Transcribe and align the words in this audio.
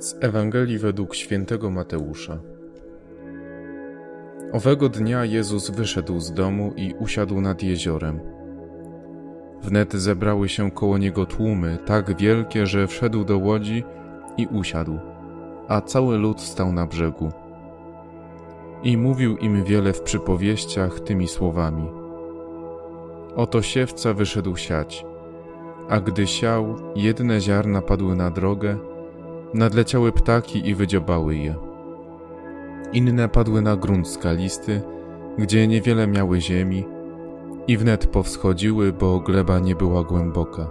Z 0.00 0.16
Ewangelii 0.20 0.78
według 0.78 1.14
świętego 1.14 1.70
Mateusza. 1.70 2.38
Owego 4.52 4.88
dnia 4.88 5.24
Jezus 5.24 5.70
wyszedł 5.70 6.20
z 6.20 6.32
domu 6.32 6.72
i 6.76 6.94
usiadł 6.98 7.40
nad 7.40 7.62
jeziorem. 7.62 8.20
Wnet 9.62 9.92
zebrały 9.92 10.48
się 10.48 10.70
koło 10.70 10.98
niego 10.98 11.26
tłumy, 11.26 11.78
tak 11.86 12.16
wielkie, 12.16 12.66
że 12.66 12.86
wszedł 12.86 13.24
do 13.24 13.38
łodzi 13.38 13.84
i 14.36 14.46
usiadł, 14.46 14.98
a 15.68 15.80
cały 15.80 16.18
lud 16.18 16.40
stał 16.40 16.72
na 16.72 16.86
brzegu. 16.86 17.32
I 18.82 18.96
mówił 18.96 19.36
im 19.36 19.64
wiele 19.64 19.92
w 19.92 20.02
przypowieściach 20.02 21.00
tymi 21.00 21.28
słowami. 21.28 21.88
Oto 23.36 23.62
siewca 23.62 24.14
wyszedł 24.14 24.56
siać, 24.56 25.06
a 25.88 26.00
gdy 26.00 26.26
siał, 26.26 26.76
jedne 26.96 27.40
ziarna 27.40 27.82
padły 27.82 28.16
na 28.16 28.30
drogę, 28.30 28.89
Nadleciały 29.54 30.12
ptaki 30.12 30.68
i 30.68 30.74
wydziobały 30.74 31.36
je. 31.36 31.54
Inne 32.92 33.28
padły 33.28 33.62
na 33.62 33.76
grunt 33.76 34.08
skalisty, 34.08 34.82
gdzie 35.38 35.66
niewiele 35.66 36.06
miały 36.06 36.40
ziemi, 36.40 36.84
i 37.66 37.76
wnet 37.76 38.06
powschodziły, 38.06 38.92
bo 38.92 39.20
gleba 39.20 39.58
nie 39.58 39.74
była 39.74 40.04
głęboka. 40.04 40.66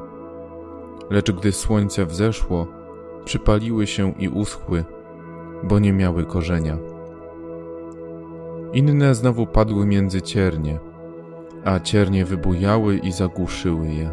Lecz 1.10 1.32
gdy 1.32 1.52
słońce 1.52 2.06
wzeszło, 2.06 2.68
przypaliły 3.26 3.88
się 3.88 4.14
i 4.20 4.30
uschły, 4.30 4.86
bo 5.64 5.80
nie 5.80 5.94
miały 5.94 6.26
korzenia. 6.26 6.78
Inne 8.74 9.16
znowu 9.16 9.46
padły 9.48 9.86
między 9.86 10.22
ciernie, 10.22 10.80
a 11.66 11.80
ciernie 11.80 12.26
wybujały 12.26 12.98
i 12.98 13.12
zagłuszyły 13.12 13.88
je. 13.88 14.12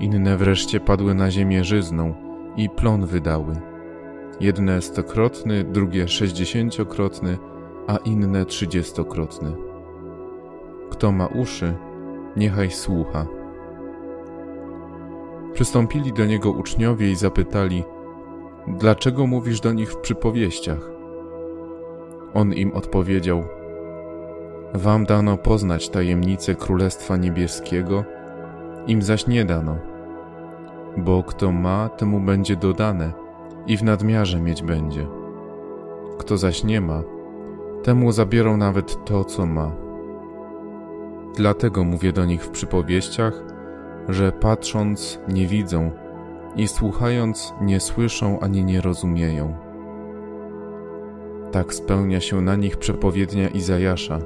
Inne 0.00 0.36
wreszcie 0.36 0.80
padły 0.80 1.14
na 1.14 1.30
ziemię 1.30 1.64
żyzną, 1.64 2.29
i 2.56 2.68
plon 2.68 3.06
wydały. 3.06 3.56
Jedne 4.40 4.82
stokrotny, 4.82 5.64
drugie 5.64 6.08
sześćdziesięciokrotny, 6.08 7.38
a 7.86 7.96
inne 7.96 8.44
trzydziestokrotny. 8.44 9.52
Kto 10.90 11.12
ma 11.12 11.26
uszy, 11.26 11.74
niechaj 12.36 12.70
słucha. 12.70 13.26
Przystąpili 15.52 16.12
do 16.12 16.26
niego 16.26 16.50
uczniowie 16.50 17.10
i 17.10 17.16
zapytali: 17.16 17.84
Dlaczego 18.68 19.26
mówisz 19.26 19.60
do 19.60 19.72
nich 19.72 19.92
w 19.92 19.96
przypowieściach? 19.96 20.90
On 22.34 22.52
im 22.52 22.72
odpowiedział: 22.72 23.44
Wam 24.74 25.04
dano 25.04 25.36
poznać 25.36 25.88
tajemnicę 25.88 26.54
Królestwa 26.54 27.16
Niebieskiego, 27.16 28.04
im 28.86 29.02
zaś 29.02 29.26
nie 29.26 29.44
dano 29.44 29.89
bo 30.96 31.22
kto 31.22 31.52
ma, 31.52 31.88
temu 31.88 32.20
będzie 32.20 32.56
dodane 32.56 33.12
i 33.66 33.76
w 33.76 33.82
nadmiarze 33.82 34.40
mieć 34.40 34.62
będzie. 34.62 35.06
Kto 36.18 36.36
zaś 36.36 36.64
nie 36.64 36.80
ma, 36.80 37.02
temu 37.82 38.12
zabierą 38.12 38.56
nawet 38.56 39.04
to, 39.04 39.24
co 39.24 39.46
ma. 39.46 39.72
Dlatego 41.36 41.84
mówię 41.84 42.12
do 42.12 42.24
nich 42.24 42.44
w 42.44 42.50
przypowieściach, 42.50 43.42
że 44.08 44.32
patrząc 44.32 45.20
nie 45.28 45.46
widzą 45.46 45.90
i 46.56 46.68
słuchając 46.68 47.54
nie 47.60 47.80
słyszą 47.80 48.40
ani 48.40 48.64
nie 48.64 48.80
rozumieją. 48.80 49.54
Tak 51.52 51.74
spełnia 51.74 52.20
się 52.20 52.40
na 52.40 52.56
nich 52.56 52.76
przepowiednia 52.76 53.48
Izajasza. 53.48 54.18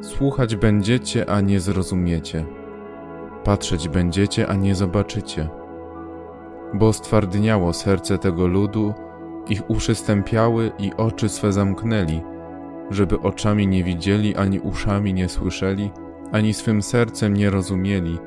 Słuchać 0.00 0.56
będziecie, 0.56 1.30
a 1.30 1.40
nie 1.40 1.60
zrozumiecie 1.60 2.44
Patrzeć 3.44 3.88
będziecie, 3.88 4.46
a 4.46 4.54
nie 4.54 4.74
zobaczycie. 4.74 5.48
Bo 6.74 6.92
stwardniało 6.92 7.72
serce 7.72 8.18
tego 8.18 8.46
ludu, 8.46 8.94
ich 9.48 9.70
uszy 9.70 9.94
stępiały 9.94 10.72
i 10.78 10.92
oczy 10.96 11.28
swe 11.28 11.52
zamknęli, 11.52 12.20
żeby 12.90 13.20
oczami 13.20 13.66
nie 13.66 13.84
widzieli, 13.84 14.36
ani 14.36 14.60
uszami 14.60 15.14
nie 15.14 15.28
słyszeli, 15.28 15.90
ani 16.32 16.54
swym 16.54 16.82
sercem 16.82 17.34
nie 17.34 17.50
rozumieli 17.50 18.18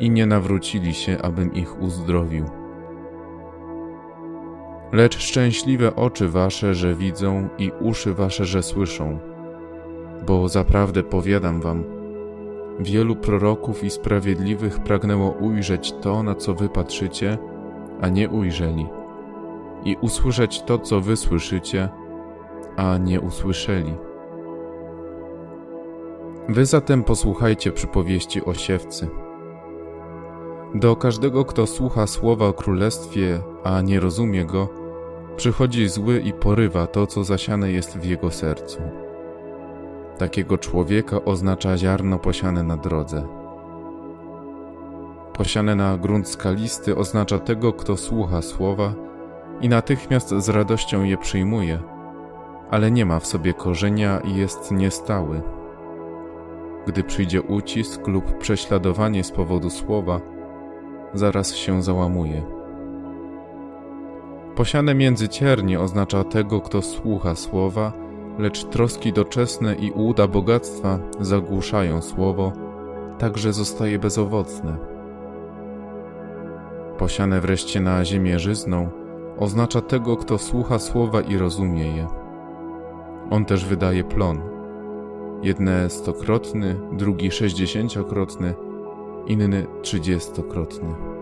i 0.00 0.10
nie 0.10 0.26
nawrócili 0.26 0.94
się, 0.94 1.18
abym 1.22 1.54
ich 1.54 1.82
uzdrowił. 1.82 2.44
Lecz 4.92 5.18
szczęśliwe 5.18 5.96
oczy 5.96 6.28
wasze, 6.28 6.74
że 6.74 6.94
widzą, 6.94 7.48
i 7.58 7.70
uszy 7.80 8.14
wasze, 8.14 8.44
że 8.44 8.62
słyszą. 8.62 9.18
Bo 10.26 10.48
zaprawdę 10.48 11.02
powiadam 11.02 11.60
wam, 11.60 11.99
Wielu 12.80 13.16
proroków 13.16 13.84
i 13.84 13.90
sprawiedliwych 13.90 14.78
pragnęło 14.78 15.30
ujrzeć 15.30 15.92
to, 15.92 16.22
na 16.22 16.34
co 16.34 16.54
wy 16.54 16.68
patrzycie, 16.68 17.38
a 18.00 18.08
nie 18.08 18.28
ujrzeli, 18.28 18.86
i 19.84 19.96
usłyszeć 20.00 20.62
to, 20.62 20.78
co 20.78 21.00
wy 21.00 21.16
słyszycie, 21.16 21.88
a 22.76 22.98
nie 22.98 23.20
usłyszeli. 23.20 23.94
Wy 26.48 26.66
zatem 26.66 27.04
posłuchajcie 27.04 27.72
przypowieści 27.72 28.44
o 28.44 28.54
siewcy. 28.54 29.08
Do 30.74 30.96
każdego, 30.96 31.44
kto 31.44 31.66
słucha 31.66 32.06
słowa 32.06 32.46
o 32.46 32.52
królestwie, 32.52 33.40
a 33.64 33.80
nie 33.80 34.00
rozumie 34.00 34.44
go, 34.44 34.68
przychodzi 35.36 35.88
zły 35.88 36.20
i 36.20 36.32
porywa 36.32 36.86
to, 36.86 37.06
co 37.06 37.24
zasiane 37.24 37.72
jest 37.72 37.98
w 37.98 38.04
jego 38.04 38.30
sercu. 38.30 38.82
Takiego 40.20 40.58
człowieka 40.58 41.24
oznacza 41.24 41.76
ziarno 41.78 42.18
posiane 42.18 42.62
na 42.62 42.76
drodze. 42.76 43.26
Posiane 45.32 45.74
na 45.74 45.98
grunt 45.98 46.28
skalisty 46.28 46.96
oznacza 46.96 47.38
tego, 47.38 47.72
kto 47.72 47.96
słucha 47.96 48.42
słowa 48.42 48.92
i 49.60 49.68
natychmiast 49.68 50.28
z 50.28 50.48
radością 50.48 51.04
je 51.04 51.18
przyjmuje, 51.18 51.78
ale 52.70 52.90
nie 52.90 53.06
ma 53.06 53.20
w 53.20 53.26
sobie 53.26 53.54
korzenia 53.54 54.20
i 54.20 54.34
jest 54.34 54.72
niestały. 54.72 55.42
Gdy 56.86 57.04
przyjdzie 57.04 57.42
ucisk 57.42 58.06
lub 58.06 58.38
prześladowanie 58.38 59.24
z 59.24 59.30
powodu 59.30 59.70
słowa, 59.70 60.20
zaraz 61.14 61.54
się 61.54 61.82
załamuje. 61.82 62.42
Posiane 64.56 64.94
między 64.94 65.28
ciernie 65.28 65.80
oznacza 65.80 66.24
tego, 66.24 66.60
kto 66.60 66.82
słucha 66.82 67.34
słowa 67.34 68.09
lecz 68.38 68.64
troski 68.64 69.12
doczesne 69.12 69.74
i 69.74 69.90
ułuda 69.90 70.28
bogactwa 70.28 70.98
zagłuszają 71.20 72.02
słowo, 72.02 72.52
tak 73.18 73.38
że 73.38 73.52
zostaje 73.52 73.98
bezowocne. 73.98 74.76
Posiane 76.98 77.40
wreszcie 77.40 77.80
na 77.80 78.04
ziemię 78.04 78.38
żyzną 78.38 78.88
oznacza 79.38 79.80
tego, 79.80 80.16
kto 80.16 80.38
słucha 80.38 80.78
słowa 80.78 81.20
i 81.20 81.38
rozumie 81.38 81.96
je. 81.96 82.06
On 83.30 83.44
też 83.44 83.64
wydaje 83.64 84.04
plon. 84.04 84.40
Jedne 85.42 85.90
stokrotny, 85.90 86.80
drugi 86.92 87.30
sześćdziesięciokrotny, 87.30 88.54
inny 89.26 89.66
trzydziestokrotny. 89.82 91.19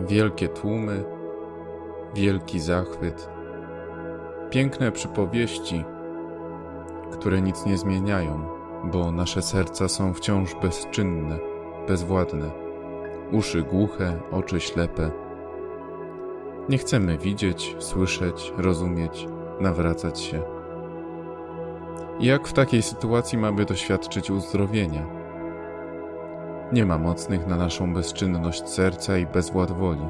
Wielkie 0.00 0.48
tłumy, 0.48 1.04
wielki 2.14 2.60
zachwyt, 2.60 3.28
piękne 4.50 4.92
przypowieści, 4.92 5.84
które 7.12 7.40
nic 7.40 7.66
nie 7.66 7.78
zmieniają, 7.78 8.48
bo 8.84 9.12
nasze 9.12 9.42
serca 9.42 9.88
są 9.88 10.14
wciąż 10.14 10.54
bezczynne, 10.62 11.38
bezwładne, 11.88 12.50
uszy 13.32 13.62
głuche, 13.62 14.18
oczy 14.32 14.60
ślepe. 14.60 15.10
Nie 16.68 16.78
chcemy 16.78 17.18
widzieć, 17.18 17.76
słyszeć, 17.78 18.52
rozumieć, 18.58 19.28
nawracać 19.60 20.20
się. 20.20 20.42
Jak 22.20 22.48
w 22.48 22.52
takiej 22.52 22.82
sytuacji 22.82 23.38
mamy 23.38 23.64
doświadczyć 23.64 24.30
uzdrowienia? 24.30 25.25
Nie 26.72 26.86
ma 26.86 26.98
mocnych 26.98 27.46
na 27.46 27.56
naszą 27.56 27.94
bezczynność 27.94 28.68
serca 28.68 29.18
i 29.18 29.26
bezwład 29.26 29.72
woli. 29.72 30.08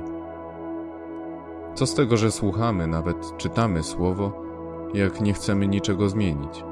Co 1.75 1.87
z 1.87 1.95
tego, 1.95 2.17
że 2.17 2.31
słuchamy, 2.31 2.87
nawet 2.87 3.37
czytamy 3.37 3.83
słowo, 3.83 4.33
jak 4.95 5.21
nie 5.21 5.33
chcemy 5.33 5.69
niczego 5.69 6.09
zmienić? 6.09 6.65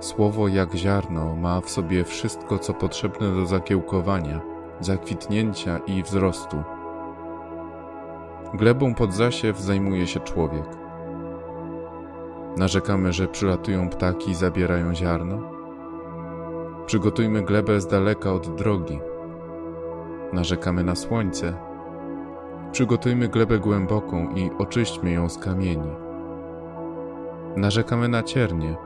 Słowo 0.00 0.48
jak 0.48 0.74
ziarno 0.74 1.36
ma 1.36 1.60
w 1.60 1.70
sobie 1.70 2.04
wszystko, 2.04 2.58
co 2.58 2.74
potrzebne 2.74 3.34
do 3.34 3.46
zakiełkowania, 3.46 4.40
zakwitnięcia 4.80 5.78
i 5.78 6.02
wzrostu. 6.02 6.62
Glebą 8.54 8.94
pod 8.94 9.12
zasiew 9.12 9.58
zajmuje 9.58 10.06
się 10.06 10.20
człowiek. 10.20 10.66
Narzekamy, 12.56 13.12
że 13.12 13.28
przylatują 13.28 13.88
ptaki 13.88 14.30
i 14.30 14.34
zabierają 14.34 14.94
ziarno? 14.94 15.57
Przygotujmy 16.88 17.42
glebę 17.42 17.80
z 17.80 17.86
daleka 17.86 18.32
od 18.32 18.54
drogi. 18.54 19.00
Narzekamy 20.32 20.84
na 20.84 20.94
słońce. 20.94 21.54
Przygotujmy 22.72 23.28
glebę 23.28 23.58
głęboką 23.58 24.34
i 24.34 24.50
oczyśćmy 24.58 25.10
ją 25.10 25.28
z 25.28 25.38
kamieni. 25.38 25.90
Narzekamy 27.56 28.08
na 28.08 28.22
ciernie. 28.22 28.76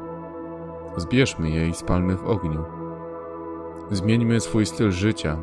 Zbierzmy 0.97 1.51
je 1.51 1.69
i 1.69 1.75
spalmy 1.75 2.17
w 2.17 2.27
ogniu. 2.27 2.65
Zmieńmy 3.91 4.41
swój 4.41 4.67
styl 4.67 4.91
życia, 4.91 5.37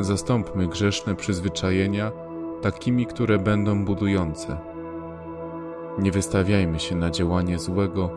zastąpmy 0.00 0.66
grzeszne 0.66 1.14
przyzwyczajenia 1.14 2.12
takimi, 2.62 3.06
które 3.06 3.38
będą 3.38 3.84
budujące. 3.84 4.58
Nie 5.98 6.12
wystawiajmy 6.12 6.80
się 6.80 6.96
na 6.96 7.10
działanie 7.10 7.58
złego, 7.58 8.10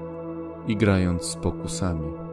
igrając 0.67 1.23
z 1.23 1.35
pokusami. 1.35 2.24